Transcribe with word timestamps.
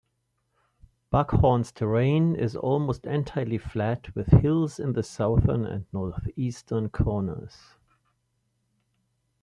Buckhorn's 1.11 1.71
terrain 1.71 2.33
is 2.35 2.55
almost 2.55 3.05
entirely 3.05 3.59
flat 3.59 4.15
with 4.15 4.39
hills 4.41 4.79
in 4.79 4.93
the 4.93 5.03
southern 5.03 5.63
and 5.63 5.85
northeastern 5.93 6.89
corners. 6.89 7.75